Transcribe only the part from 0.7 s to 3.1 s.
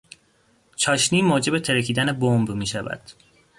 چاشنی موجب ترکیدن بمب میشود.